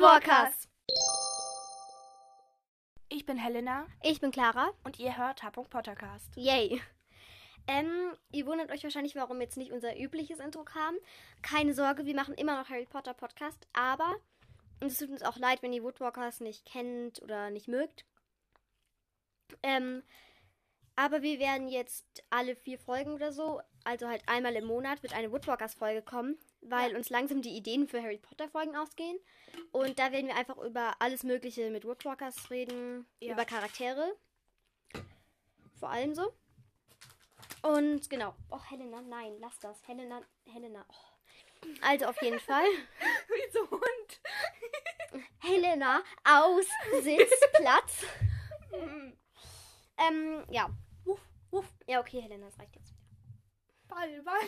[0.00, 0.66] Woodwalkers.
[3.10, 4.70] Ich bin Helena Ich bin Clara.
[4.82, 5.50] und ihr hört H.
[5.50, 6.34] Pottercast.
[6.36, 6.80] Yay.
[7.66, 10.94] Ähm, ihr wundert euch wahrscheinlich, warum jetzt nicht unser übliches Intro kam.
[11.42, 14.16] Keine Sorge, wir machen immer noch Harry Potter Podcast, aber
[14.80, 18.06] und es tut uns auch leid, wenn ihr Woodwalkers nicht kennt oder nicht mögt.
[19.62, 20.02] Ähm,
[20.96, 25.12] aber wir werden jetzt alle vier Folgen oder so, also halt einmal im Monat, wird
[25.14, 29.18] eine Woodwalkers Folge kommen, weil uns langsam die Ideen für Harry Potter Folgen ausgehen.
[29.72, 33.32] Und da werden wir einfach über alles Mögliche mit Woodwalkers reden, Ja.
[33.34, 34.16] über Charaktere.
[35.78, 36.32] Vor allem so.
[37.62, 38.34] Und genau.
[38.50, 39.86] Oh, Helena, nein, lass das.
[39.86, 40.84] Helena, Helena.
[40.88, 41.66] Oh.
[41.82, 42.64] Also auf jeden Fall.
[43.28, 44.20] Wie so Hund.
[45.40, 46.66] Helena aus
[47.02, 48.04] Sitzplatz.
[49.98, 50.70] ähm, ja.
[51.04, 51.66] Wuff, wuff.
[51.86, 52.94] Ja, okay, Helena, das reicht jetzt.
[53.88, 54.40] Ball, Ball.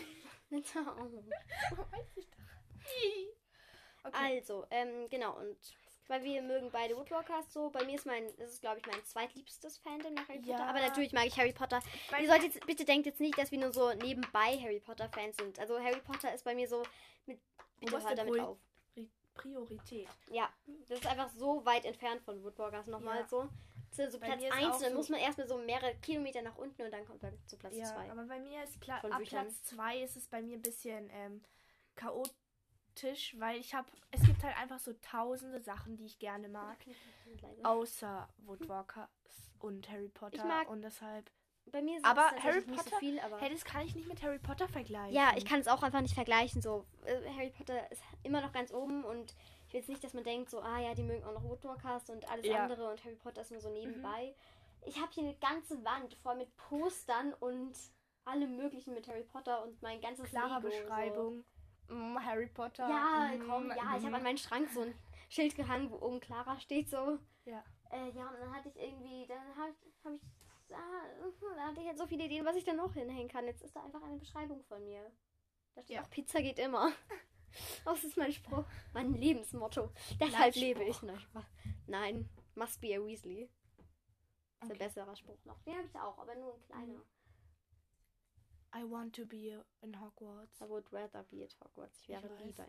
[0.53, 0.57] Oh.
[1.91, 4.05] Weiß ich doch.
[4.05, 4.37] Okay.
[4.37, 5.57] Also, ähm, genau, und
[6.09, 7.71] weil wir mögen beide Woodwalkers so.
[7.71, 10.57] Bei mir ist mein, das ist glaube ich mein zweitliebstes Fandom nach Harry Ja.
[10.57, 10.69] Potter.
[10.69, 11.81] Aber natürlich mag ich Harry Potter.
[12.21, 15.37] Ihr solltet jetzt, bitte denkt jetzt nicht, dass wir nur so nebenbei Harry Potter Fans
[15.37, 15.59] sind.
[15.59, 16.83] Also Harry Potter ist bei mir so
[17.27, 17.39] mit.
[17.81, 18.59] Bitte hört damit Prior- auf.
[18.97, 20.09] Pri- Priorität.
[20.31, 20.51] Ja,
[20.89, 23.29] das ist einfach so weit entfernt von Woodwalkers nochmal Ja.
[23.29, 23.49] so.
[23.93, 26.43] Zu so Platz mir ist 1, auch dann so- muss man erstmal so mehrere Kilometer
[26.43, 28.11] nach unten und dann kommt man zu Platz Ja, 2.
[28.11, 29.47] aber bei mir ist Pla ab Büchern.
[29.47, 31.43] Platz 2 ist es bei mir ein bisschen ähm,
[31.97, 36.79] chaotisch, weil ich habe, es gibt halt einfach so tausende Sachen, die ich gerne mag,
[37.63, 39.09] außer Woodwalkers
[39.61, 41.31] und Harry Potter mag- und deshalb,
[41.71, 43.39] Bei mir ist Aber Harry nicht so Potter- viel, aber.
[43.41, 45.15] hey, das kann ich nicht mit Harry Potter vergleichen.
[45.15, 46.61] Ja, ich kann es auch einfach nicht vergleichen.
[46.61, 49.35] So, äh, Harry Potter ist immer noch ganz oben und
[49.73, 52.11] ich will jetzt nicht, dass man denkt, so, ah ja, die mögen auch noch Woodwalkers
[52.11, 52.65] und alles Ja.
[52.65, 54.35] andere und Harry Potter ist nur so nebenbei.
[54.85, 57.73] Ich habe hier eine ganze Wand voll mit Postern und
[58.27, 61.45] allem möglichen mit Harry Potter und mein ganzes klare Lego, Beschreibung.
[61.89, 62.87] Mm, Harry Potter.
[62.87, 62.93] So.
[62.93, 64.15] Ja, mm, komm, ja, ich habe mm.
[64.15, 64.95] an meinen Schrank so ein
[65.31, 67.19] Schild gehangen, wo oben Clara steht, so.
[67.47, 67.65] Ja.
[67.91, 69.73] Äh, ja, und dann hatte ich irgendwie, dann habe
[70.05, 70.23] hab ich,
[70.75, 73.47] ah, da hatte ich jetzt so viele Ideen, was ich da noch hinhängen kann.
[73.47, 75.11] Jetzt ist da einfach eine Beschreibung von mir.
[75.75, 76.03] Da steht Ja.
[76.03, 76.93] auch, Pizza geht immer.
[77.85, 79.91] Das ist mein Spruch, mein Lebensmotto.
[80.21, 81.01] Deshalb lebe ich.
[81.03, 81.45] Nein, Spaß.
[81.87, 83.49] Nein, must be a Weasley.
[84.61, 84.73] Das ist Okay.
[84.73, 85.61] ein besserer Spruch noch.
[85.63, 87.03] Den habe ich auch, aber nur ein kleiner.
[88.75, 90.61] I want to be in Hogwarts.
[90.61, 92.01] I would rather be at Hogwarts.
[92.01, 92.43] Ich wäre weiß.
[92.45, 92.65] lieber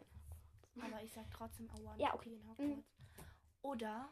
[0.76, 2.30] in Aber ich sag trotzdem I want Ja, to okay.
[2.30, 2.50] be in Mhm.
[2.50, 2.88] Hogwarts.
[3.62, 4.10] Oder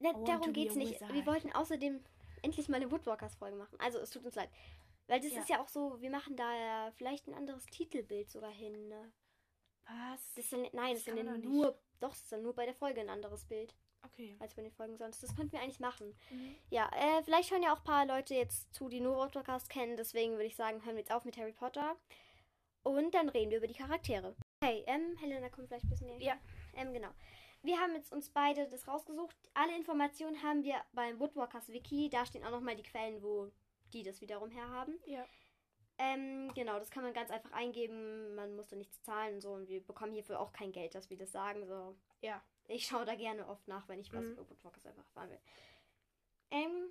[0.00, 1.00] Ne, want darum geht's a nicht.
[1.12, 2.02] Wir wollten außerdem
[2.42, 3.78] endlich mal eine Woodwalkers-Folge machen.
[3.78, 4.50] Also, es tut uns leid.
[5.06, 5.40] Weil das Ja.
[5.40, 8.88] ist ja auch so, wir machen da vielleicht ein anderes Titelbild sogar hin.
[8.88, 9.12] Ne?
[9.86, 10.34] Was?
[10.34, 11.66] Das dann, nein, das, Das ist kann dann man doch nur,
[12.00, 13.74] doch, das ist dann nur bei der Folge ein anderes Bild,
[14.04, 14.36] Okay.
[14.38, 15.22] als bei den Folgen sonst.
[15.22, 16.14] Das könnten wir eigentlich machen.
[16.30, 16.54] Mhm.
[16.70, 19.96] Ja, äh, vielleicht hören ja auch ein paar Leute jetzt zu, die nur Woodwalkers kennen.
[19.96, 21.96] Deswegen würde ich sagen, hören wir jetzt auf mit Harry Potter.
[22.82, 24.36] Und dann reden wir über die Charaktere.
[24.62, 26.20] Okay, ähm, Helena kommt vielleicht ein bisschen näher.
[26.20, 26.36] Ja.
[26.76, 27.08] Ähm, genau.
[27.62, 29.34] Wir haben jetzt uns beide das rausgesucht.
[29.54, 32.10] Alle Informationen haben wir beim Woodwalkers Wiki.
[32.10, 33.50] Da stehen auch nochmal die Quellen, wo
[33.94, 34.98] die das wiederum herhaben.
[35.06, 35.24] Ja.
[35.98, 38.34] Ähm, genau, das kann man ganz einfach eingeben.
[38.34, 39.52] Man muss da nichts zahlen und so.
[39.52, 41.66] Und wir bekommen hierfür auch kein Geld, dass wir das sagen.
[41.66, 41.96] So.
[42.20, 42.42] Ja.
[42.66, 44.32] Ich schaue da gerne oft nach, wenn ich was Mhm.
[44.32, 45.40] über Woodwalkers einfach erfahren will.
[46.50, 46.90] Ähm,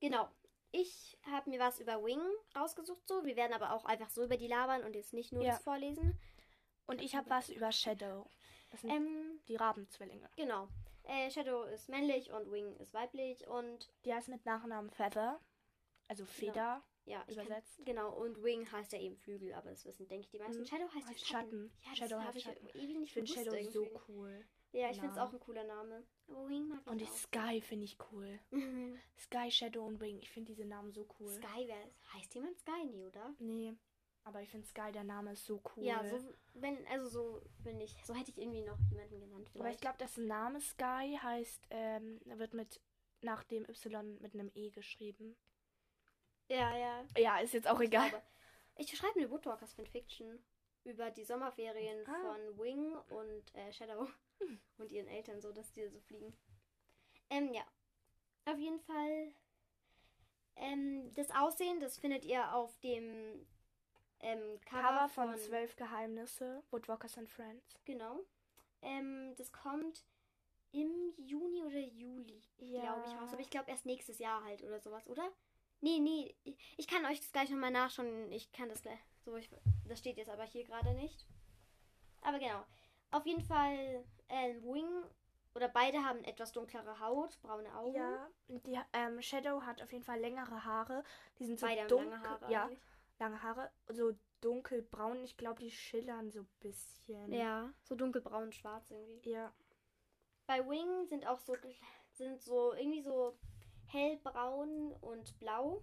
[0.00, 0.28] genau.
[0.72, 2.20] Ich habe mir was über Wing
[2.54, 3.06] rausgesucht.
[3.06, 3.24] So.
[3.24, 5.52] Wir werden aber auch einfach so über die labern und jetzt nicht nur Ja.
[5.52, 6.18] das vorlesen.
[6.86, 8.30] Und ich habe was über Shadow.
[8.70, 10.28] Das sind Ähm, die Rabenzwillinge.
[10.36, 10.68] genau.
[11.04, 15.40] Äh, Shadow ist männlich und Wing ist weiblich und Die heißt mit Nachnamen Feather.
[16.08, 16.82] Also Feder.
[17.06, 17.80] Ja, ich kann, Übersetzt.
[17.86, 18.12] genau.
[18.14, 20.60] Und Wing heißt ja eben Flügel, aber das wissen, denke ich, die meisten.
[20.60, 20.66] Mhm.
[20.66, 21.70] Shadow heißt, Heißt Schatten.
[21.70, 21.72] Schatten.
[21.82, 22.66] Ja, das Shadow habe heißt ich Schatten.
[22.68, 24.00] ewig nicht Ich finde Shadow so irgendwie.
[24.08, 24.44] cool.
[24.72, 26.04] Ja, ich finde es auch ein cooler Name.
[26.28, 27.10] Aber Wing mag Und die ich.
[27.10, 28.38] Sky finde ich cool.
[28.50, 28.98] Mhm.
[29.18, 30.18] Sky, Shadow und Wing.
[30.18, 31.30] Ich finde diese Namen so cool.
[31.32, 31.78] Sky, wer
[32.12, 32.84] heißt jemand Sky?
[32.84, 33.34] Nee, oder?
[33.38, 33.74] Nee.
[34.24, 35.84] Aber ich finde Sky, der Name ist so cool.
[35.84, 36.18] Ja, so,
[36.54, 39.48] wenn, also so, wenn ich, so hätte ich irgendwie noch jemanden genannt.
[39.54, 39.80] Aber ich Vielleicht.
[39.82, 42.80] glaube, das Name Sky heißt, ähm, wird mit
[43.22, 45.36] nach dem Y mit einem E geschrieben.
[46.48, 47.04] Ja, ja.
[47.16, 48.08] Ja, ist jetzt auch Ich egal.
[48.10, 48.24] glaube,
[48.76, 50.38] Ich schreibe eine Woodwalkers Fanfiction
[50.84, 52.20] über die Sommerferien Ah.
[52.20, 54.06] von Wing und äh, Shadow
[54.78, 56.36] und ihren Eltern, so dass die so fliegen.
[57.30, 57.64] Ähm, ja.
[58.44, 59.32] Auf jeden Fall.
[60.56, 63.46] Ähm, das Aussehen, das findet ihr auf dem
[64.20, 67.74] ähm, Cover, Cover von, Zwölf Geheimnisse, Woodwalkers and Friends.
[67.84, 68.20] Genau.
[68.82, 70.04] Ähm, das kommt
[70.72, 73.32] im Juni oder Juli, glaube ich, raus.
[73.32, 75.30] Aber ich glaube erst nächstes Jahr halt oder sowas, oder?
[75.80, 76.34] Nee, nee.
[76.76, 78.30] ich- kann euch das gleich nochmal nachschauen.
[78.32, 78.98] Ich kann das gleich.
[79.24, 79.50] So, ich,
[79.86, 81.26] das steht jetzt aber hier gerade nicht.
[82.22, 82.64] Aber genau.
[83.10, 85.04] Auf jeden Fall, ähm, Wing
[85.54, 87.94] oder beide haben etwas dunklere Haut, braune Augen.
[87.94, 91.02] Ja, und die, ähm, Shadow hat auf jeden Fall längere Haare.
[91.38, 92.10] Die sind so Beide haben dunkel.
[92.10, 92.80] lange Haare ja, eigentlich.
[93.18, 95.24] lange Haare, so dunkelbraun.
[95.24, 97.32] Ich glaube, die schillern so ein bisschen.
[97.32, 99.30] Ja, so dunkelbraun, schwarz irgendwie.
[99.30, 99.52] Ja.
[100.46, 101.56] Bei Wing sind auch so
[102.12, 103.36] sind so irgendwie so
[103.92, 105.82] hellbraun und blau.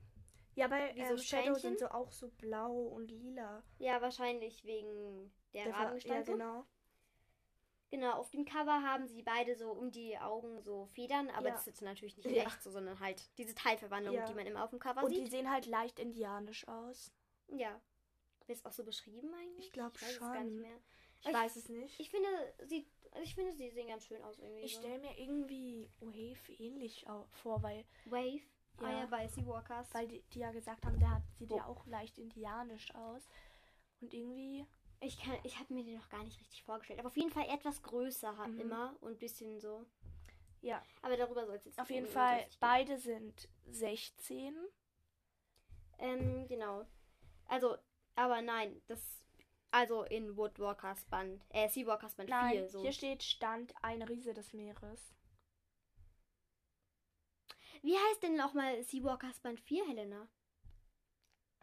[0.55, 1.61] Ja, bei Wie ähm, so Shadow Strähnchen?
[1.61, 3.63] sind so auch so blau und lila.
[3.79, 6.27] Ja, wahrscheinlich wegen der, Der Ver- Rabengestalt.
[6.27, 6.65] ja, genau.
[7.89, 11.53] Genau, auf dem Cover haben sie beide so um die Augen so Federn, aber Ja.
[11.53, 12.43] das ist natürlich nicht Ja.
[12.43, 14.25] echt so, sondern halt diese Teilverwandlung, Ja.
[14.25, 15.31] die man immer auf dem Cover Und die sieht.
[15.31, 17.11] sehen halt leicht indianisch aus.
[17.49, 17.79] Ja.
[18.47, 19.67] Wird es auch so beschrieben eigentlich?
[19.67, 20.61] Ich glaub weiß es gar nicht schon.
[20.61, 20.77] mehr.
[21.23, 21.99] Ich Ich- weiß es nicht.
[21.99, 22.27] Ich finde,
[22.65, 22.85] sie,
[23.21, 24.63] ich finde, sie sehen ganz schön aus irgendwie.
[24.63, 24.79] Ich so.
[24.81, 28.41] stelle mir irgendwie Wave ähnlich vor, weil, Wave.
[28.77, 28.99] Ah Ja.
[29.01, 29.93] ja, bei Seawalkers.
[29.93, 33.27] weil die, die ja gesagt haben, der hat, sieht Wo- ja auch leicht indianisch aus.
[34.01, 34.65] Und irgendwie,
[34.99, 36.99] Ich, kann- ich habe mir den noch gar nicht richtig vorgestellt.
[36.99, 38.59] Aber auf jeden Fall etwas größer hat Mhm.
[38.61, 39.85] immer und ein bisschen so.
[40.61, 44.55] ja, Aber darüber soll es jetzt auf jeden Fall, beide sind 16.
[45.99, 46.85] Ähm, genau.
[47.45, 47.77] Also,
[48.15, 49.22] aber nein, das.
[49.73, 51.43] Also in Woodwalkers Band.
[51.49, 52.69] Äh, Seawalkers Band Nein, 4.
[52.69, 52.81] So.
[52.83, 55.15] hier steht Stand ein Riese des Meeres.
[57.81, 60.27] Wie heißt denn nochmal Seawalkers Band 4, Helena?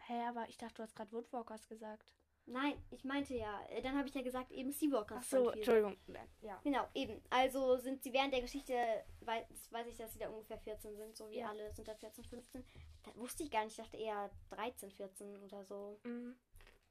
[0.08, 2.12] Hä, aber ich dachte, du hast gerade Woodwalkers gesagt.
[2.46, 3.64] Nein, ich meinte ja.
[3.68, 5.62] äh, Dann habe ich ja gesagt, eben Seawalkers Ach so, Band 4.
[5.62, 5.96] Entschuldigung.
[6.40, 6.60] Ja.
[6.64, 7.22] Genau, eben.
[7.30, 8.74] Also sind sie während der Geschichte,
[9.20, 11.50] weiß, das weiß ich, dass sie da ungefähr 14 sind, so wie Ja.
[11.50, 12.64] alle sind da 14, 15.
[13.04, 16.00] Da wusste ich gar nicht, ich dachte eher 13, 14 oder so.
[16.02, 16.34] Mhm.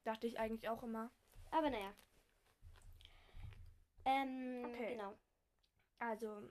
[0.04, 1.12] Dachte ich eigentlich auch immer.
[1.52, 1.94] Aber naja.
[4.06, 4.94] Ähm, Okay.
[4.96, 5.14] genau.
[6.00, 6.42] Also,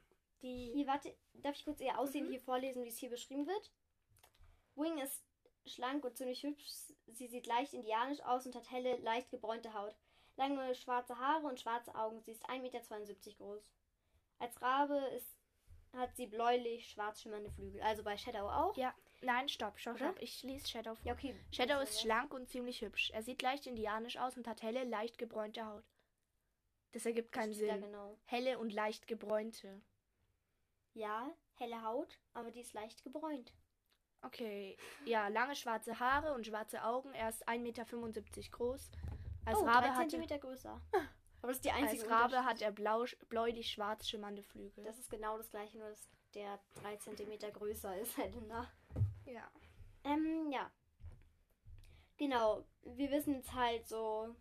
[0.43, 0.73] die.
[0.75, 2.31] Hier, warte, darf ich kurz ihr Aussehen Mhm.
[2.31, 3.73] hier vorlesen, wie es hier beschrieben wird?
[4.77, 5.25] Wing ist
[5.67, 6.67] schlank und ziemlich hübsch.
[7.07, 9.97] Sie sieht leicht indianisch aus und hat helle, leicht gebräunte Haut.
[10.37, 12.21] Lange schwarze Haare und schwarze Augen.
[12.23, 12.81] Sie ist 1,72 Meter
[13.39, 13.63] groß.
[14.39, 15.37] Als Rabe ist,
[15.99, 17.81] hat sie bläulich schwarz schimmernde Flügel.
[17.83, 18.77] Also bei Shadow auch.
[18.77, 20.17] Ja, nein, stopp, stopp, stopp.
[20.21, 21.07] Ich lese Shadow vor.
[21.07, 21.35] Ja, okay.
[21.53, 23.11] Shadow ist schlank und ziemlich hübsch.
[23.11, 25.85] Er sieht leicht indianisch aus und hat helle, leicht gebräunte Haut.
[26.93, 27.83] Das ergibt keinen Steht da Sinn.
[27.83, 28.19] genau.
[28.25, 29.83] Helle und leicht gebräunte.
[30.95, 33.53] Ja, helle Haut, aber die ist leicht gebräunt.
[34.23, 34.77] Okay.
[35.05, 37.13] Ja, lange schwarze Haare und schwarze Augen.
[37.15, 37.85] Er ist 1,75 Meter
[38.51, 38.91] groß.
[39.45, 40.81] Als oh, Rabe, drei hat er, Zentimeter größer.
[41.41, 44.85] Aber das ist die einzige als Rabe hat er blau, bläulich schwarz schimmernde Flügel.
[44.85, 48.71] Das ist genau das gleiche, nur dass der 3 cm größer ist, Helena.
[49.25, 49.51] ja.
[50.05, 50.71] Ähm, ja.
[52.17, 52.65] Genau.
[52.83, 54.35] Wir wissen jetzt halt so.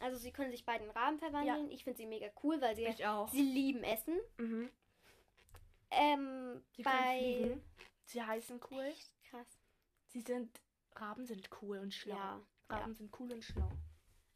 [0.00, 1.70] Also sie können sich beiden Raben verwandeln.
[1.70, 3.28] Ich finde sie mega cool, weil sie, Ich auch.
[3.28, 4.18] sie lieben Essen.
[4.38, 4.70] Mhm.
[5.90, 7.18] Ähm, Sie bei.
[7.18, 7.62] fliegen.
[8.04, 8.82] Sie heißen cool.
[8.84, 9.58] Echt krass.
[10.08, 10.60] Sie sind.
[10.96, 12.14] Raben sind cool und schlau.
[12.16, 13.70] Ja, Raben sind cool und schlau.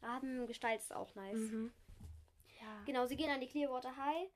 [0.01, 1.37] Rabengestalt ist auch nice.
[1.37, 1.71] Mhm.
[2.59, 2.83] Ja.
[2.85, 4.29] Genau, sie gehen an die Clearwater High.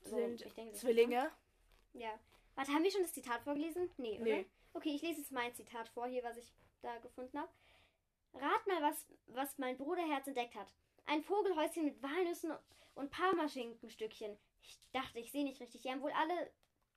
[0.00, 1.30] So, Sind ich denke, Zwillinge.
[1.92, 2.18] Ja.
[2.54, 3.90] Warte, haben wir schon das Zitat vorgelesen?
[3.96, 4.24] Nee, oder?
[4.24, 4.46] Nee.
[4.74, 7.50] Okay, ich lese jetzt mein Zitat vor, hier, was ich da gefunden habe.
[8.34, 10.72] Rat mal, was, was mein Bruderherz entdeckt hat.
[11.06, 12.52] Ein Vogelhäuschen mit Walnüssen
[12.94, 14.38] und Parmaschinkenstückchen.
[14.62, 15.82] Ich dachte, ich sehe nicht richtig.
[15.82, 16.50] Die haben wohl alle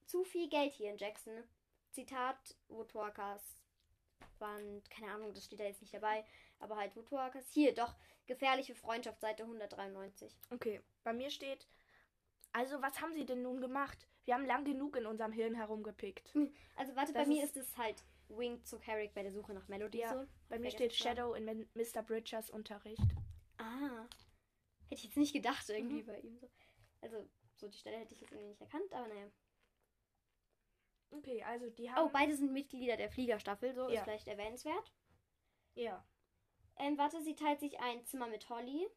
[0.06, 1.44] zu viel Geld hier in Jackson.
[1.92, 3.44] Zitat Woodwalkers.
[4.40, 6.26] Band, keine Ahnung, das steht da jetzt nicht dabei.
[6.60, 7.46] Aber halt Woodwalkers.
[7.52, 7.96] Hier, doch.
[8.28, 10.36] Gefährliche Freundschaft, Seite 193.
[10.52, 11.68] Okay, bei mir steht.
[12.54, 14.08] Also, was haben sie denn nun gemacht?
[14.24, 16.34] Wir haben lang genug in unserem Hirn herumgepickt.
[16.78, 19.54] Also warte, Das bei mir ist- ist es halt Wing zu Carrick bei der Suche
[19.54, 20.28] nach Melody Ja, so.
[20.50, 20.94] Bei mir steht.
[20.96, 21.46] Shadow in
[21.76, 22.02] Mr.
[22.02, 23.04] Bridgers Unterricht.
[23.58, 24.08] Ah.
[24.88, 26.06] Hätte ich jetzt nicht gedacht irgendwie Mhm.
[26.08, 26.50] bei ihm so.
[27.02, 29.30] Also, so die Stelle hätte ich jetzt irgendwie nicht erkannt, aber naja.
[31.12, 32.12] Okay, also die Oh, haben.
[32.12, 34.04] beide sind Mitglieder der Fliegerstaffel, so ist Ja.
[34.04, 34.92] vielleicht erwähnenswert.
[35.76, 36.04] ja.
[36.78, 38.88] Ähm, warte, sie teilt sich ein Zimmer mit Holly.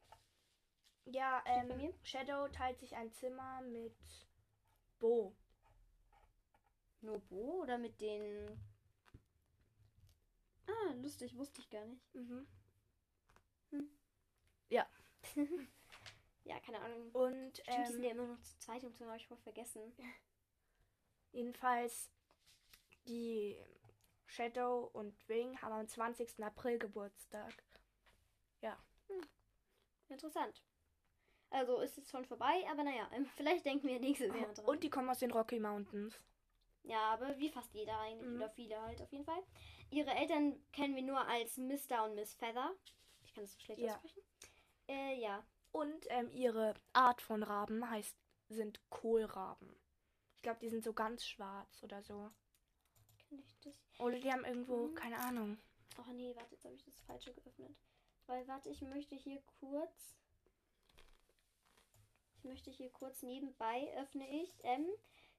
[1.05, 1.93] Ja, ähm?
[2.03, 3.95] Shadow teilt sich ein Zimmer mit
[4.99, 5.35] Bo.
[7.01, 8.59] Nobo oder mit den.
[10.67, 12.13] Ah, lustig, wusste ich gar nicht.
[12.13, 12.45] Mhm.
[16.45, 17.11] Ja, keine Ahnung.
[17.11, 19.81] Und Stimmt, die sind ähm, ja immer noch zu zweit so habe ich voll vergessen.
[21.31, 22.09] jedenfalls
[23.07, 23.55] die
[24.25, 26.43] Shadow und Wing haben am 20.
[26.43, 27.53] April Geburtstag.
[30.09, 30.61] Interessant.
[31.51, 34.65] Also ist es schon vorbei, aber naja, vielleicht denken wir nächstes Jahr dran.
[34.65, 36.19] Und die kommen aus den Rocky Mountains.
[36.83, 38.29] Ja, aber wie fast jeder eigentlich.
[38.29, 38.35] Mhm.
[38.37, 39.43] Oder viele halt auf jeden Fall.
[39.91, 42.05] Ihre Eltern kennen wir nur als Mr.
[42.05, 42.71] und Miss Feather.
[43.23, 43.93] Ich kann das so schlecht Ja.
[43.93, 44.21] aussprechen.
[44.87, 45.43] Äh, ja.
[45.71, 48.15] Und ähm, ihre Art von Raben heißt,
[48.47, 49.75] sind Kohlraben.
[50.35, 52.31] Ich glaube, die sind so ganz schwarz oder so.
[53.27, 53.75] Kann ich das?
[53.99, 54.95] Oder die haben irgendwo, Mhm.
[54.95, 55.59] keine Ahnung.
[55.99, 57.75] Oh nee, warte, jetzt habe ich das falsche geöffnet.
[58.29, 60.15] Weil, warte, ich möchte hier kurz.
[62.37, 64.53] Ich möchte hier kurz nebenbei öffne ich.
[64.63, 64.85] Ähm,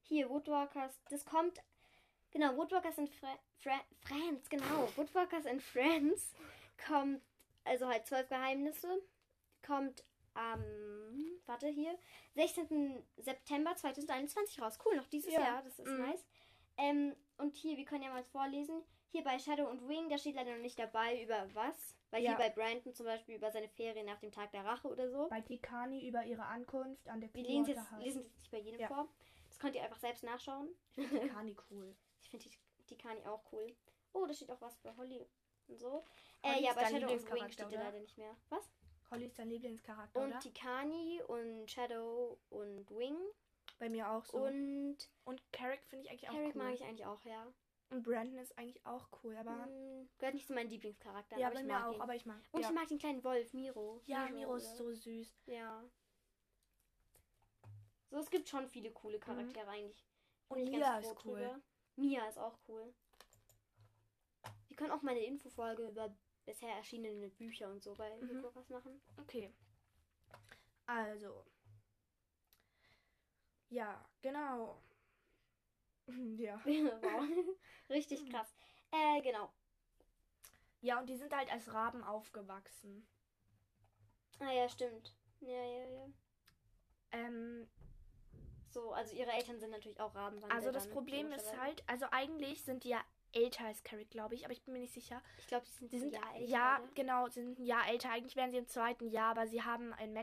[0.01, 0.99] hier, Woodwalkers.
[1.09, 1.59] Das kommt
[2.31, 4.87] Genau, Woodwalkers in Fra Fra Friends, genau.
[4.95, 6.33] Woodwalkers in Friends
[6.87, 7.21] kommt,
[7.65, 9.01] also halt zwölf Geheimnisse,
[9.65, 10.63] kommt am,
[11.45, 11.97] warte hier,
[12.35, 13.03] 16.
[13.17, 14.79] September 2021 raus.
[14.85, 15.41] Cool, noch dieses Ja.
[15.41, 15.97] Jahr, das ist Mhm.
[15.99, 16.25] nice.
[16.77, 18.81] Ähm, und hier, wir können ja mal vorlesen.
[19.11, 21.95] Hier bei Shadow und Wing, da steht leider noch nicht dabei, über was.
[22.11, 22.31] Weil Ja.
[22.31, 25.27] hier bei Brandon zum Beispiel über seine Ferien nach dem Tag der Rache oder so.
[25.29, 28.79] Bei Tikani über ihre Ankunft an der Wir lesen jetzt, lesen jetzt nicht bei jedem
[28.79, 28.87] Ja.
[28.87, 29.07] vor.
[29.49, 30.69] Das könnt ihr einfach selbst nachschauen.
[30.95, 31.95] Tikani cool.
[32.21, 33.75] Ich finde die, die Kani auch cool.
[34.13, 35.25] Oh, da steht auch was bei Holly
[35.67, 36.03] und so.
[36.43, 38.35] Holly äh, ja, bei Shadow und Wing steht leider nicht mehr.
[38.49, 38.69] Was?
[39.09, 40.39] Holly ist dein Lieblingscharakter, Und oder?
[40.39, 43.17] Tikani und Shadow und Wing.
[43.79, 44.37] Bei mir auch so.
[44.37, 46.63] Und, Und Carrick finde ich eigentlich auch Carrick cool.
[46.63, 47.45] mag ich eigentlich auch, ja.
[47.91, 49.65] Und Brandon ist eigentlich auch cool, aber...
[49.65, 52.01] Hm, gehört nicht zu meinen Lieblingscharakteren, ja, aber ich mir mag auch, ihn.
[52.01, 52.41] aber ich mag...
[52.51, 52.69] und ja.
[52.69, 54.01] ich mag den kleinen Wolf, Miro.
[54.05, 54.75] ja, Miro ist oder?
[54.77, 55.41] so süß.
[55.47, 55.83] Ja.
[58.09, 60.05] So, es gibt schon viele coole Charaktere eigentlich.
[60.47, 61.39] Und Mia ist cool.
[61.39, 61.61] drüber.
[61.97, 62.93] Mia ist auch cool.
[64.67, 68.37] Wir können auch mal eine Infofolge über bisher erschienene Bücher und so bei Mhm.
[68.37, 68.45] mhm.
[68.53, 69.01] was machen.
[69.17, 69.53] Okay.
[70.85, 71.45] Also.
[73.69, 74.81] Ja, genau.
[76.37, 76.59] Ja.
[76.65, 77.55] wow.
[77.91, 78.53] Richtig krass.
[78.91, 79.51] Äh, genau.
[80.81, 83.07] Ja, und die sind halt als Raben aufgewachsen.
[84.39, 85.13] Ah ja, stimmt.
[85.41, 86.05] Ja, ja, ja.
[87.11, 87.67] Ähm,
[88.69, 90.55] So, also ihre Eltern sind natürlich auch Rabenwandel.
[90.57, 93.01] also das Problem ist halt, also eigentlich sind die ja
[93.33, 95.21] älter als Carrick, glaube ich, aber ich bin mir nicht sicher.
[95.37, 96.49] Ich glaube, die sind, Sie sind ein Jahr älter.
[96.49, 96.91] ja, oder?
[96.95, 98.09] genau, sie sind ein Jahr älter.
[98.11, 100.13] Eigentlich wären sie im zweiten Jahr, aber sie haben in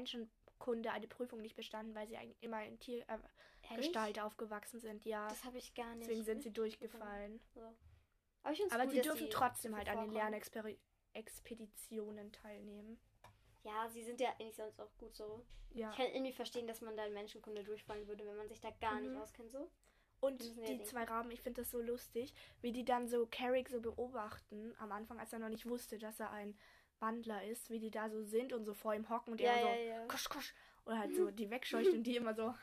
[0.69, 5.05] Menschenkunde eine Prüfung nicht bestanden, weil sie eigentlich immer in Tiergestalt äh, aufgewachsen sind.
[5.05, 6.09] Ja, Das habe ich gar nicht.
[6.09, 7.41] deswegen sind sie durchgefallen.
[7.55, 7.61] So.
[8.43, 10.13] Aber, Aber gut, sie dürfen sie trotzdem halt an den.
[10.13, 12.99] Lernexpeditionen teilnehmen.
[13.65, 15.45] Ja, sie sind ja eigentlich sonst auch gut so.
[15.75, 15.91] Ja.
[15.91, 18.71] Ich kann irgendwie verstehen, dass man da in Menschenkunde durchfallen würde, wenn man sich da
[18.71, 19.03] gar Mhm.
[19.09, 19.71] nicht auskennt so.
[20.21, 20.85] Und die denken.
[20.85, 24.91] zwei Raben, ich finde das so lustig, wie die dann so Carrick so beobachten am
[24.91, 26.59] Anfang, als er noch nicht wusste, dass er ein
[27.01, 29.63] Wandler ist, wie die da so sind und so vor ihm hocken und Ja, er
[29.63, 30.07] so ja, ja.
[30.07, 32.55] kosch kosch oder halt so die wegscheucht und die immer so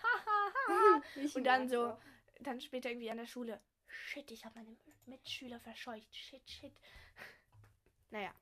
[1.15, 1.97] Ich und dann so auch.
[2.41, 4.75] dann später irgendwie an der Schule shit, ich habe meine
[5.05, 6.13] Mitschüler verscheucht.
[6.15, 6.73] Shit, shit.
[8.11, 8.33] Naja.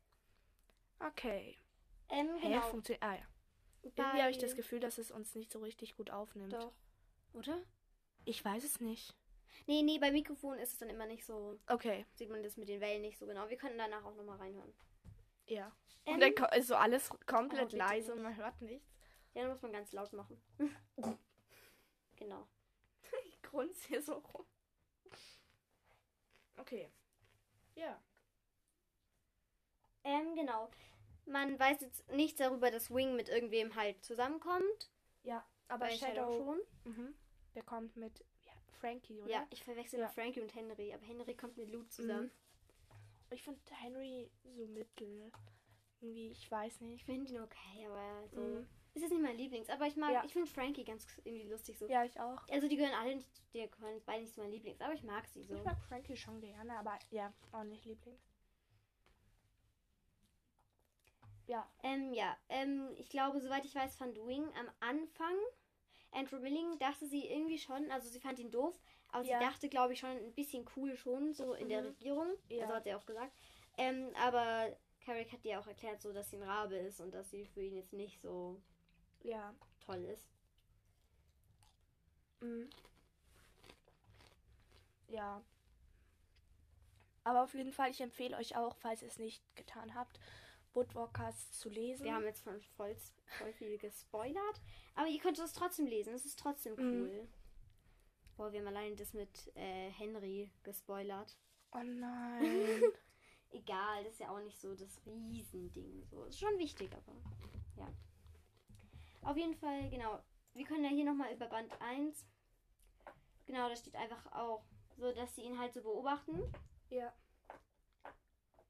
[1.00, 1.58] Okay.
[2.10, 2.62] Ähm, Hä, genau.
[2.70, 3.04] funktioniert.
[3.04, 3.22] Ah ja.
[3.82, 6.54] Irgendwie Bei- habe ich das Gefühl, dass es uns nicht so richtig gut aufnimmt.
[6.54, 6.72] Doch.
[7.34, 7.62] Oder?
[8.26, 9.16] Ich weiß es nicht.
[9.68, 11.60] Nee, nee, bei Mikrofon ist es dann immer nicht so.
[11.68, 13.50] Okay, Sieht man das mit den Wellen nicht so genau.
[13.50, 14.74] Wir können danach auch nochmal reinhören.
[15.48, 15.72] Ja.
[16.06, 18.92] Ähm, Und dann ist so alles komplett Oh, leise und man hört nichts.
[19.34, 20.42] ja, dann muss man ganz laut machen.
[22.16, 22.48] genau.
[23.26, 24.46] Ich grunz hier so rum.
[26.58, 26.90] Okay.
[27.76, 28.02] Ja.
[30.04, 30.70] Ähm, genau.
[31.26, 34.92] Man weiß jetzt nichts darüber, dass Wing mit irgendwem halt zusammenkommt.
[35.24, 36.38] Ja, aber Bei Shadow,
[36.84, 36.92] schon.
[36.92, 37.16] Mhm.
[37.56, 39.30] Der kommt mit ja, Frankie, oder?
[39.30, 40.10] Ja, ich verwechsel Ja.
[40.10, 42.32] Frankie und Henry, aber Henry kommt mit Lou zusammen.
[43.34, 45.32] Ich finde Henry so mittel.
[46.02, 47.06] Irgendwie, ich weiß Ich nicht.
[47.06, 48.42] finde ihn okay, aber so.
[48.42, 48.68] Mhm.
[48.94, 50.24] Ist jetzt nicht mein Lieblings, aber ich mag, Ja.
[50.24, 51.88] ich finde Frankie ganz irgendwie lustig so.
[51.88, 52.48] Ja, ich auch.
[52.50, 55.26] Also die gehören alle nicht, die gehören beide nicht zu meinen Lieblings, aber ich mag
[55.28, 55.56] sie so.
[55.56, 58.20] Ich mag Frankie schon gerne, aber ja, auch nicht Liebling.
[61.48, 65.36] Ja, Ähm, ja, ähm, ich glaube, soweit ich weiß, fand Wing am Anfang,
[66.12, 68.80] Andrew Willing dachte sie irgendwie schon, also sie fand ihn doof,
[69.14, 69.40] aber Ja.
[69.40, 71.88] sie dachte, glaube ich, schon ein bisschen cool schon, so in der Mhm.
[71.88, 72.28] Regierung.
[72.50, 72.64] Ja.
[72.64, 73.32] Also hat sie auch gesagt.
[73.78, 77.30] Ähm, aber Carrick hat ihr auch erklärt, so, dass sie ein Rabe ist und dass
[77.30, 78.62] sie für ihn jetzt nicht so
[79.24, 79.54] ja.
[79.86, 80.28] toll ist.
[82.42, 82.70] Mhm.
[85.08, 85.42] Ja.
[87.24, 90.20] Aber auf jeden Fall, ich empfehle euch auch, falls ihr es nicht getan habt,
[90.74, 92.04] Woodwalkers zu lesen.
[92.04, 92.96] Wir haben jetzt schon voll,
[93.38, 94.62] voll viel gespoilert,
[94.96, 97.28] aber ihr könnt es trotzdem lesen, es ist trotzdem Mhm.
[98.36, 101.38] Boah, wir haben allein das mit äh, Henry gespoilert.
[101.74, 102.82] oh nein.
[103.52, 106.04] Egal, das ist ja auch nicht so das Riesending.
[106.10, 106.24] So.
[106.24, 107.14] Ist schon wichtig, aber
[107.78, 107.88] ja.
[109.22, 110.20] Auf jeden Fall, genau.
[110.56, 112.26] Wir können ja hier nochmal über Band 1.
[113.46, 114.64] Genau, da steht einfach auch
[114.98, 116.42] so, dass sie ihn halt so beobachten.
[116.90, 117.14] ja.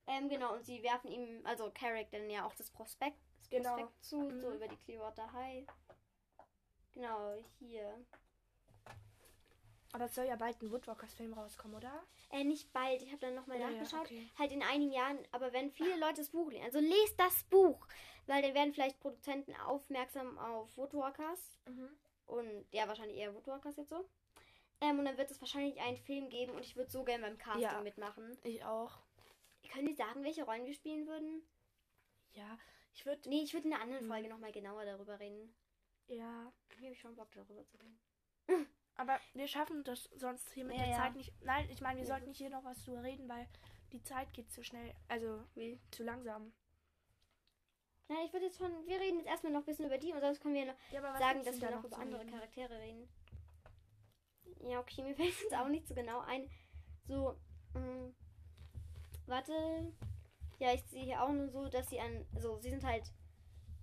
[0.06, 3.70] Ähm, genau, und sie werfen ihm, also Carrick, dann ja auch das Prospekt, das Genau.
[3.78, 4.42] Prospekt zu, Mhm.
[4.42, 5.66] so über die Clearwater High.
[6.92, 8.06] Genau, hier.
[9.94, 12.04] Aber es soll ja bald ein Woodwalkers-Film rauskommen, oder?
[12.32, 14.02] Äh, nicht bald, ich habe dann nochmal ja, nachgeschaut.
[14.08, 14.28] okay.
[14.38, 17.88] Halt in einigen Jahren, aber wenn viele Leute das Buch lesen, also lest das Buch,
[18.26, 21.90] weil dann werden vielleicht Produzenten aufmerksam auf Woodwalkers Mhm.
[22.26, 24.04] und ja, wahrscheinlich eher Woodwalkers jetzt so.
[24.82, 27.38] Ähm, und dann wird es wahrscheinlich einen Film geben und ich würde so gerne beim
[27.38, 27.80] Casting Ja.
[27.82, 28.36] mitmachen.
[28.44, 28.98] Ich auch.
[29.72, 31.42] Können die sagen, welche Rollen wir spielen würden?
[32.34, 32.58] Ja.
[32.96, 33.30] Ich würde.
[33.30, 34.10] Nee, ich würde in einer anderen Hm.
[34.12, 35.54] Folge nochmal genauer darüber reden.
[36.08, 36.52] Ja.
[36.80, 38.00] Ich habe schon Bock darüber zu reden.
[38.96, 40.98] Aber wir schaffen das sonst hier mit Ja, der ja.
[40.98, 41.34] Zeit nicht.
[41.44, 43.48] Nein, ich meine, wir sollten nicht hier noch was drüber reden, weil
[43.92, 44.94] die Zeit geht zu schnell.
[45.08, 45.80] Also Wie?
[45.92, 46.54] zu langsam.
[48.10, 48.72] Ja, ich würde jetzt schon.
[48.86, 51.04] Wir reden jetzt erstmal noch ein bisschen über die und sonst können wir noch Ja,
[51.04, 52.32] aber sagen, dass wir da noch über zu andere reden?
[52.32, 53.10] Charaktere reden.
[54.62, 56.50] Ja, okay, mir fällt jetzt auch nicht so genau ein.
[57.08, 57.36] So,
[57.74, 58.12] mh,
[59.26, 59.94] warte.
[60.60, 62.26] Ja, ich sehe hier auch nur so, dass sie an.
[62.40, 63.12] So, sie sind halt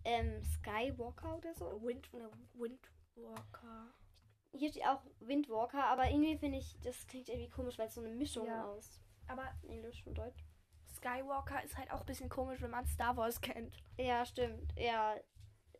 [0.04, 1.82] ähm, Skywalker oder so.
[1.82, 3.92] Wind, Oder Windwalker.
[4.52, 8.00] Hier steht auch Windwalker, aber irgendwie finde ich, das klingt irgendwie komisch, weil es so
[8.00, 8.64] eine Mischung Ja.
[8.64, 10.44] aus Aber Englisch und Deutsch.
[10.96, 13.76] Skywalker ist halt auch ein bisschen komisch, wenn man Star Wars kennt.
[13.96, 14.72] Ja, stimmt.
[14.76, 15.14] Ja,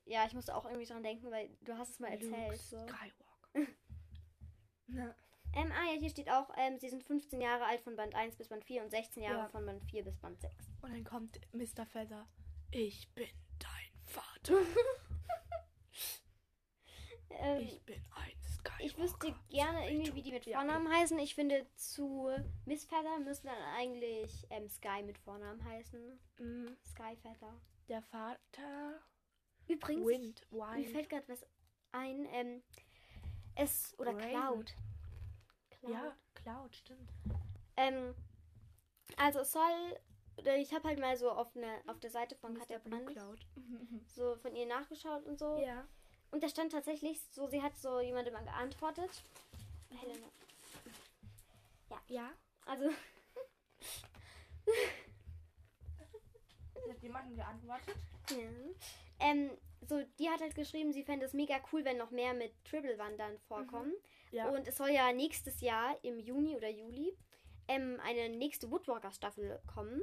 [0.05, 2.61] ja, ich musste auch irgendwie dran denken, weil du hast es mal Luke erzählt.
[2.61, 2.79] So.
[2.79, 3.73] Skywalker.
[4.87, 5.15] ne.
[5.53, 8.37] Ähm, ah ja, hier steht auch, ähm, sie sind 15 Jahre alt von Band 1
[8.37, 9.49] bis Band 4 und 16 Jahre Ja.
[9.49, 10.55] von Band 4 bis Band 6.
[10.81, 11.85] Und dann kommt Mr.
[11.87, 12.29] Feather.
[12.71, 13.27] Ich bin
[13.59, 14.55] dein Vater.
[17.33, 18.85] Ähm, Ich bin ein Skywalker.
[18.85, 20.45] ich wüsste gerne irgendwie, wie die mit.
[20.45, 21.19] Vornamen heißen.
[21.19, 22.31] Ich finde, zu
[22.65, 26.21] Miss Feather müsste dann eigentlich ähm, Sky mit Vornamen heißen.
[26.39, 27.61] Mm, Sky Feather.
[27.89, 29.01] Der Vater.
[29.67, 30.47] Übrigens, Wind.
[30.51, 30.89] mir Wind.
[30.89, 31.47] fällt gerade was
[31.93, 32.27] ein.
[32.33, 32.63] Ähm,
[33.55, 34.15] es, oder.
[34.15, 34.75] Cloud.
[35.71, 35.93] Cloud.
[35.93, 37.11] Ja, Cloud, stimmt.
[37.77, 38.15] Ähm,
[39.17, 39.99] also es soll,
[40.59, 43.47] ich habe halt mal so auf, ne, auf der Seite von Katja Brandt Cloud.
[44.07, 45.57] so von ihr nachgeschaut und so.
[45.59, 45.87] ja.
[46.31, 49.11] Und da stand tatsächlich so, sie hat so jemandem mal geantwortet.
[49.91, 50.27] Helena.
[52.07, 52.31] Ja.
[52.67, 52.91] Also,
[56.85, 57.97] Sie hat jemandem geantwortet.
[58.31, 58.37] ja.
[59.21, 59.51] Ähm,
[59.89, 63.39] so, die hat halt geschrieben, sie fände es mega cool, wenn noch mehr mit Tribble-Wandern
[63.49, 63.93] vorkommen.
[64.31, 64.49] Ja.
[64.49, 67.17] Und es soll ja nächstes Jahr im Juni oder Juli
[67.69, 70.01] ähm, eine nächste Woodwalker-Staffel kommen.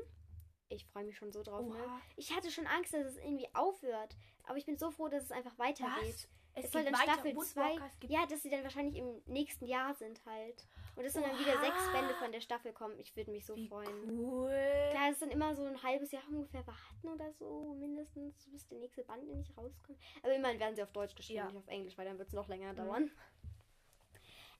[0.69, 1.65] Ich freue mich schon so drauf.
[1.65, 1.75] Ne?
[2.17, 4.15] Ich hatte schon Angst, dass es irgendwie aufhört.
[4.43, 5.87] Aber ich bin so froh, dass es einfach weitergeht.
[6.13, 6.27] Was?
[6.65, 7.13] Es, soll dann weiter.
[7.13, 7.37] Staffel 2.
[7.37, 10.65] Woodwalkers gibt Ja, dass sie dann wahrscheinlich im nächsten Jahr sind halt.
[10.95, 12.97] Und es sollen dann wieder sechs Bände von der Staffel kommen.
[12.99, 14.09] Ich würde mich so Wie freuen.
[14.19, 14.49] cool.
[14.89, 18.67] Klar, es ist dann immer so ein halbes Jahr ungefähr warten oder so, mindestens, bis
[18.67, 19.99] der nächste Band endlich rauskommt.
[20.23, 21.45] Aber immerhin werden sie auf Deutsch geschrieben, Ja.
[21.45, 22.77] nicht auf Englisch, weil dann wird es noch länger Mhm.
[22.77, 23.11] dauern.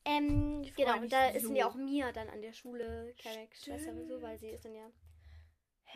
[0.05, 1.47] Ähm, genau, mich da ist so.
[1.49, 3.13] dann ja auch Mia dann an der Schule,
[3.89, 4.89] und so, weil sie ist dann ja.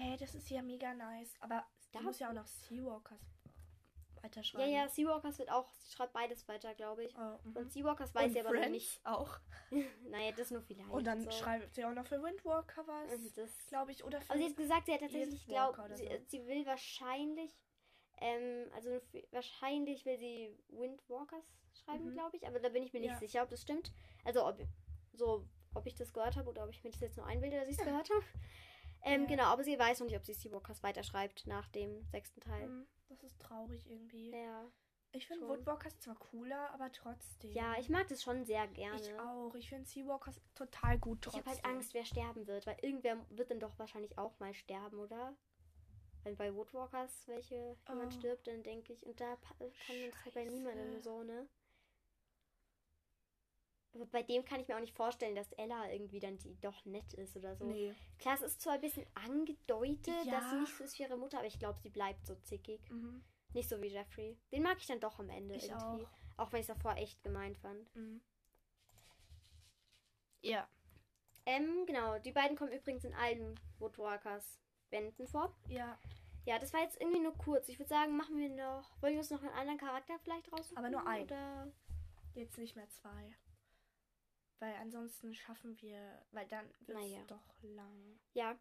[0.02, 1.36] Hey, das ist ja mega nice.
[1.42, 4.74] Aber da muss ja auch noch Seawalkers Ja, weiterschreiben.
[4.74, 7.16] ja, Seawalkers wird auch, sie schreibt beides weiter, glaube ich.
[7.18, 7.56] Oh, mhm.
[7.56, 9.00] Und Seawalkers weiß sie aber noch nicht.
[9.06, 9.40] auch.
[10.10, 10.90] naja, das nur vielleicht.
[10.90, 11.32] Und dann so.
[11.32, 13.34] schreibt sie auch noch für Windwalker was.
[13.36, 14.04] Das Glaube ich.
[14.04, 16.24] Oder für Aber sie hat gesagt, sie hat tatsächlich, sie, so.
[16.28, 17.52] sie will wahrscheinlich,
[18.20, 18.90] ähm, also
[19.32, 21.46] wahrscheinlich will sie Windwalkers
[21.84, 22.14] schreiben, Mhm.
[22.14, 23.20] glaube ich, aber da bin ich mir nicht Ja.
[23.20, 23.94] sicher, ob das stimmt.
[24.26, 24.60] Also ob
[25.14, 27.68] so, ob ich das gehört habe oder ob ich mir das jetzt nur einbilde, dass
[27.70, 28.24] ich es gehört habe.
[29.04, 29.28] Ähm.
[29.28, 32.68] Genau, aber sie weiß noch nicht, ob sie Seawalkers weiterschreibt nach dem sechsten Teil.
[32.68, 34.30] Mhm, Das ist traurig irgendwie.
[34.32, 34.66] Ja.
[35.14, 35.48] Ich finde.
[35.48, 37.52] Woodwalkers zwar cooler, aber trotzdem.
[37.52, 39.02] ja, ich mag das schon sehr gerne.
[39.02, 39.54] Ich auch.
[39.56, 41.40] Ich finde Seawalkers total gut Ich trotzdem.
[41.42, 45.00] habe halt Angst, wer sterben wird, weil irgendwer wird dann doch wahrscheinlich auch mal sterben,
[45.00, 45.36] oder?
[46.24, 48.18] Wenn bei Woodwalkers welche jemand Oh.
[48.20, 49.58] stirbt, dann denke ich, und da kann
[49.98, 51.48] man das halt bei niemandem so, ne?
[53.94, 56.86] Aber bei dem kann ich mir auch nicht vorstellen, dass Ella irgendwie dann die doch
[56.86, 57.66] nett ist oder so.
[57.66, 57.94] Nee.
[58.20, 60.60] Klar, es ist zwar ein bisschen angedeutet, dass sie Ja.
[60.62, 62.80] nicht so ist wie ihre Mutter, aber ich glaube, sie bleibt so zickig.
[62.90, 63.22] Mhm.
[63.54, 64.38] Nicht so wie Jeffrey.
[64.54, 66.06] Den mag ich dann doch am Ende Ich irgendwie.
[66.06, 66.10] auch.
[66.38, 67.94] Auch wenn ich es davor echt gemein fand.
[67.96, 68.22] Mhm.
[70.42, 70.68] Ja.
[71.46, 72.18] Ähm, genau.
[72.20, 75.54] Die beiden kommen übrigens in allen Woodwalkers Bänden vor.
[75.68, 76.00] Ja.
[76.46, 77.70] Ja, das war jetzt irgendwie nur kurz.
[77.70, 78.90] Ich würde sagen, machen wir noch.
[79.02, 80.78] Wollen wir uns noch einen anderen Charakter vielleicht raussuchen?
[80.78, 81.26] Aber nur einen.
[81.26, 81.72] Oder?
[82.34, 83.36] Jetzt nicht mehr zwei.
[84.62, 87.24] Weil ansonsten schaffen wir, weil dann wird es Naja.
[87.26, 88.20] doch lang.
[88.36, 88.56] Ja.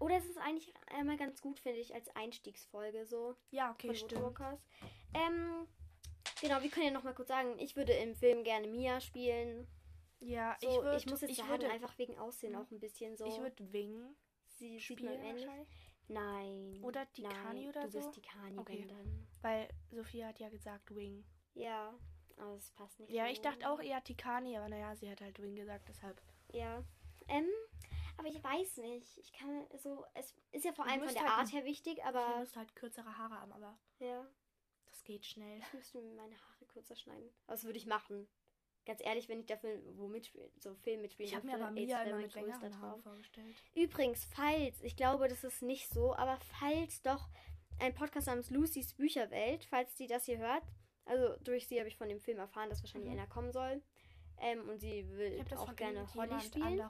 [0.00, 3.96] Oder es ist eigentlich einmal ganz gut, finde ich, als Einstiegsfolge so Ja, okay, von
[3.96, 4.38] stimmt.
[5.12, 5.68] Ähm,
[6.40, 9.68] genau, wir können ja noch mal kurz sagen, ich würde im Film gerne Mia spielen.
[10.18, 12.80] Ja, So, ich, würd, ich muss jetzt ich sagen, würde, einfach wegen Aussehen auch ein
[12.80, 13.26] bisschen so.
[13.26, 15.68] ich würde Wing sie spielen wahrscheinlich.
[16.08, 16.80] Nein.
[16.82, 17.98] Oder Tikani nein, oder du so?
[17.98, 18.80] bist Tikani, Okay.
[18.80, 19.26] wenn dann.
[19.42, 21.22] Weil Sophia hat ja gesagt Wing.
[21.52, 21.94] Ja,
[22.38, 23.10] aber das passt nicht.
[23.10, 23.32] Ja, so.
[23.32, 26.20] ich dachte auch eher Tikani, aber naja, sie hat halt Wing gesagt, deshalb.
[26.52, 26.82] Ja.
[27.28, 27.48] Ähm,
[28.16, 29.18] aber ich weiß nicht.
[29.18, 30.04] Ich kann so.
[30.14, 32.38] Es ist ja vor Du allem von musst der halt Art her wichtig, aber.
[32.38, 34.26] müsste halt kürzere Haare haben, aber Ja.
[34.86, 35.58] das geht schnell.
[35.58, 37.30] Ich müsste mir meine Haare kürzer schneiden.
[37.46, 38.28] Das würde ich machen.
[38.86, 42.02] Ganz ehrlich, wenn ich dafür wo mitspielen, so Film mitspielen Ich habe mir aber Mia
[42.02, 43.56] immer mit längeren Haaren vorgestellt.
[43.74, 47.30] Übrigens, falls, ich glaube, das ist nicht so, aber falls doch
[47.80, 50.62] ein Podcast namens Lucys Bücherwelt, falls die das hier hört,
[51.06, 53.18] also durch sie habe ich von dem Film erfahren, dass wahrscheinlich Mhm.
[53.18, 53.82] einer kommen soll.
[54.40, 56.82] Ähm, und sie will Ich habe das auch gerne Holly spielen.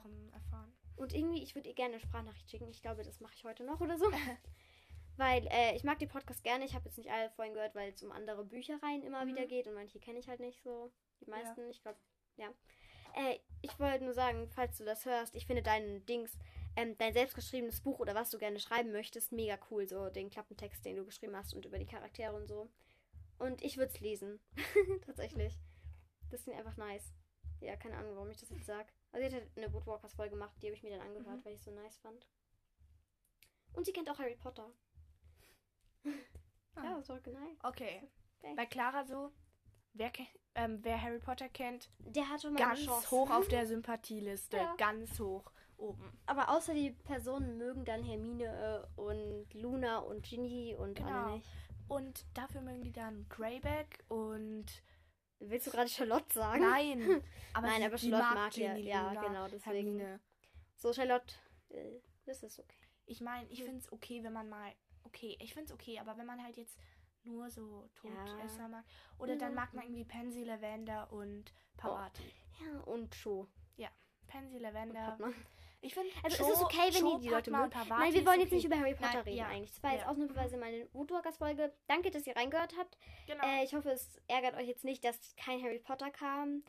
[0.95, 2.69] Und irgendwie, ich würde ihr gerne eine Sprachnachricht schicken.
[2.69, 4.05] Ich glaube, das mache ich heute noch oder so.
[5.17, 6.65] weil äh, ich mag die Podcast gerne.
[6.65, 9.29] Ich habe jetzt nicht alle vorhin gehört, weil es um andere Büchereien immer Mhm.
[9.29, 10.91] wieder geht und manche kenne ich halt nicht so.
[11.21, 11.97] Die meisten, ich glaube,
[12.37, 12.47] ja.
[13.15, 16.37] Äh, ich wollte nur sagen, falls du das hörst, ich finde dein Dings,
[16.75, 19.87] ähm, dein selbstgeschriebenes Buch oder was du gerne schreiben möchtest, mega cool.
[19.87, 22.69] So den Klappentext, den du geschrieben hast und über die Charaktere und so.
[23.37, 24.39] Und ich würde es lesen.
[25.05, 25.59] Tatsächlich.
[26.29, 27.13] Das ist mir einfach nice.
[27.61, 28.87] Ja, keine Ahnung, warum ich das jetzt sage.
[29.11, 31.45] Also, sie hat halt eine Woodwalkers-Folge gemacht, die habe ich mir dann angehört, Mhm.
[31.45, 32.27] weil ich so nice fand.
[33.73, 34.69] Und sie kennt auch Harry Potter.
[36.75, 36.83] Ah.
[36.83, 37.39] Ja, das war genau.
[37.63, 38.01] Okay.
[38.39, 38.53] Okay.
[38.55, 39.31] Bei Clara so,
[39.93, 40.11] wer,
[40.55, 44.57] ähm, wer Harry Potter kennt, Der hat schon mal ganz hoch auf der Sympathieliste.
[44.57, 44.75] Ja.
[44.77, 46.17] Ganz hoch oben.
[46.25, 51.09] Aber außer die Personen mögen dann Hermine äh, und Luna und Ginny und Genau.
[51.09, 51.49] alle nicht.
[51.87, 54.65] Und dafür mögen die dann Greyback und.
[55.39, 56.61] Willst du gerade Charlotte sagen?
[56.61, 57.01] Nein!
[57.53, 59.99] Aber Nein, sie, aber Charlotte mag mag ja- Ginny, ja, Luna, genau, deswegen.
[59.99, 60.19] Hermine.
[60.77, 61.35] So, Charlotte,
[61.69, 62.77] äh, das ist okay.
[63.05, 63.65] Ich meine, ich Hm.
[63.65, 64.73] finde es okay, wenn man mal.
[65.03, 66.79] Okay, ich finde es okay, aber wenn man halt jetzt
[67.23, 68.85] nur so Todesser mag.
[69.19, 69.55] Oder dann Ja.
[69.55, 72.23] mag man irgendwie Pansy, Lavender und Pawati.
[72.61, 73.47] Ja, und Cho.
[74.27, 75.05] Pansy, Und Lavender.
[75.11, 75.27] Padma.
[75.81, 77.69] Ich finde, Also es ist okay, wenn die die Leute mögen.
[77.89, 79.71] Nein, wir wollen jetzt nicht über Harry Potter Nein, reden ja, eigentlich.
[79.73, 80.07] Das war jetzt ja.
[80.09, 81.73] ausnahmsweise meine Woodwalkers-Folge.
[81.87, 82.97] Danke, dass ihr reingehört habt.
[83.27, 83.43] Genau.
[83.45, 86.63] Äh, ich hoffe, es ärgert euch jetzt nicht, dass kein Harry Potter kam.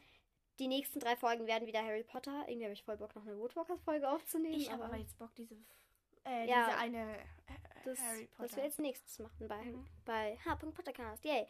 [0.59, 2.45] Die nächsten drei Folgen werden wieder Harry Potter.
[2.47, 4.55] Irgendwie habe ich voll Bock, noch eine Woodwalkers-Folge aufzunehmen.
[4.55, 5.55] ich habe aber jetzt Bock, diese.
[6.25, 6.67] Äh, Ja.
[6.67, 7.17] diese eine.
[7.19, 7.19] Äh,
[7.85, 8.57] das, Harry das Potter.
[8.57, 9.87] wir jetzt nächstes machen bei, Mhm.
[10.05, 10.57] bei H.
[10.57, 11.25] Pottercast.
[11.25, 11.47] Yay.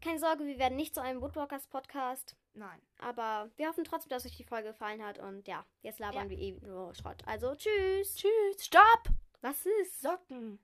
[0.00, 2.36] Keine Sorge, wir werden nicht zu einem Woodwalkers-Podcast.
[2.54, 2.80] Nein.
[2.98, 5.18] Aber wir hoffen trotzdem, dass euch die Folge gefallen hat.
[5.18, 6.30] Und ja, jetzt labern Ja.
[6.30, 7.22] wir eh nur Schrott.
[7.26, 8.16] Also, tschüss.
[8.16, 8.64] Tschüss.
[8.64, 9.04] Stopp!
[9.40, 10.00] Was ist?
[10.00, 10.58] Socken.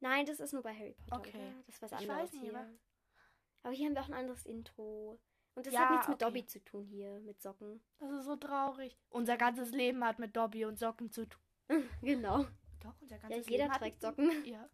[0.00, 1.16] Nein, das ist nur bei Harry Potter.
[1.20, 1.36] Okay.
[1.38, 1.62] Oder?
[1.66, 2.50] Das ist was Ich anderes weiß nicht, hier.
[2.54, 2.68] aber-
[3.62, 5.18] Aber hier haben wir auch ein anderes Intro.
[5.54, 6.24] Und das Ja, hat nichts mit okay.
[6.24, 7.82] Dobby zu tun hier, mit Socken.
[7.98, 8.96] Das ist so traurig.
[9.08, 11.42] Unser ganzes Leben hat mit Dobby und Socken zu tun.
[12.02, 12.44] genau.
[12.80, 14.44] Doch, unser Ja, ganzes jeder Leben hat trägt Socken.
[14.44, 14.68] Ja.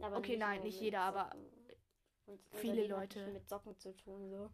[0.00, 1.50] Aber Okay, nein, nur nicht jeder, aber Socken.
[2.26, 3.26] Unser viele Leute.
[3.32, 4.50] mit Socken zu tun, so.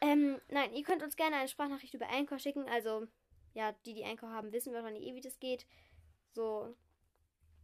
[0.00, 2.68] Ähm, nein, ihr könnt uns gerne eine Sprachnachricht über Anchor schicken.
[2.68, 3.06] Also,
[3.54, 5.66] ja, die, die Anchor haben, wissen wahrscheinlich eh, wie das geht.
[6.32, 6.74] So,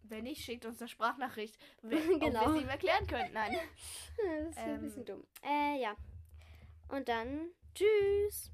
[0.02, 1.58] Wenn nicht, schickt uns eine Sprachnachricht.
[1.82, 2.46] Wenn, Genau.
[2.46, 3.32] Wir es ihm erklären können.
[3.32, 3.52] Nein.
[4.16, 4.82] das ist ein Ähm.
[4.82, 5.24] bisschen dumm.
[5.44, 5.96] Äh, ja.
[6.88, 8.50] Und dann, tschüss.